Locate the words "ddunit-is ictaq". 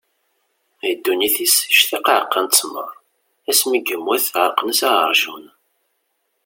0.97-2.05